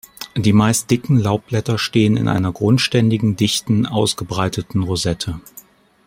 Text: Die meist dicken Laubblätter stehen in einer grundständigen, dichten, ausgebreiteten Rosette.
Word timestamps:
Die 0.35 0.51
meist 0.51 0.89
dicken 0.89 1.19
Laubblätter 1.19 1.77
stehen 1.77 2.17
in 2.17 2.27
einer 2.27 2.51
grundständigen, 2.51 3.35
dichten, 3.35 3.85
ausgebreiteten 3.85 4.81
Rosette. 4.81 5.39